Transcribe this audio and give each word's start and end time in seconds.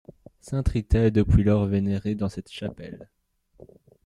Sainte 0.39 0.69
Rita 0.69 0.97
est 1.05 1.11
depuis 1.11 1.43
lors 1.43 1.67
vénérée 1.67 2.15
dans 2.15 2.27
cette 2.27 2.49
chapelle. 2.51 3.07